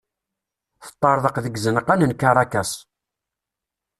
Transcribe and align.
Teṭṭerḍeq 0.85 1.35
deg 1.45 1.55
izenqan 1.57 2.05
n 2.09 2.17
Karakas. 2.21 2.71